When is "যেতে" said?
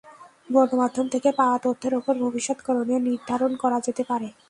3.87-4.03